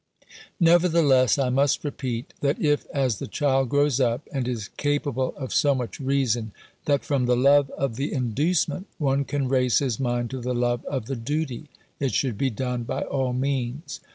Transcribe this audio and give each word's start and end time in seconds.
Nevertheless, 0.59 1.37
I 1.37 1.49
must 1.49 1.83
repeat, 1.83 2.33
that 2.41 2.59
if, 2.59 2.87
as 2.91 3.19
the 3.19 3.27
child 3.27 3.69
grows 3.69 3.99
up, 3.99 4.27
and 4.33 4.47
is 4.47 4.69
capable 4.69 5.35
of 5.37 5.53
so 5.53 5.75
much 5.75 5.99
reason, 5.99 6.53
that, 6.85 7.05
from 7.05 7.27
the 7.27 7.35
love 7.37 7.69
of 7.77 7.97
the 7.97 8.11
inducement, 8.11 8.87
one 8.97 9.25
can 9.25 9.47
raise 9.47 9.77
his 9.77 9.99
mind 9.99 10.31
to 10.31 10.41
the 10.41 10.55
love 10.55 10.83
of 10.85 11.05
the 11.05 11.15
duty, 11.15 11.69
it 11.99 12.15
should 12.15 12.35
be 12.35 12.49
done 12.49 12.81
by 12.81 13.03
all 13.03 13.31
means. 13.33 13.99